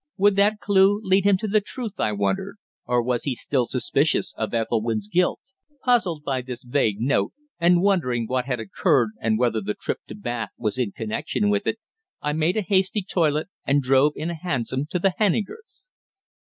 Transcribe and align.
Would 0.17 0.35
that 0.37 0.59
clue 0.59 0.99
lead 1.03 1.25
him 1.25 1.37
to 1.37 1.47
the 1.47 1.61
truth, 1.61 1.99
I 1.99 2.11
wondered? 2.11 2.55
Or 2.87 3.03
was 3.03 3.25
he 3.25 3.35
still 3.35 3.65
suspicious 3.65 4.33
of 4.35 4.51
Ethelwynn's 4.51 5.07
guilt? 5.07 5.39
Puzzled 5.85 6.23
by 6.23 6.41
this 6.41 6.63
vague 6.63 6.99
note, 6.99 7.33
and 7.59 7.83
wondering 7.83 8.25
what 8.25 8.45
had 8.45 8.59
occurred, 8.59 9.11
and 9.21 9.37
whether 9.37 9.61
the 9.61 9.75
trip 9.75 9.99
to 10.07 10.15
Bath 10.15 10.53
was 10.57 10.79
in 10.79 10.91
connection 10.91 11.51
with 11.51 11.67
it, 11.67 11.77
I 12.19 12.33
made 12.33 12.57
a 12.57 12.63
hasty 12.63 13.03
toilet 13.03 13.49
and 13.63 13.83
drove 13.83 14.13
in 14.15 14.31
a 14.31 14.35
hansom 14.35 14.87
to 14.89 14.97
the 14.97 15.13
Hennikers'. 15.19 15.85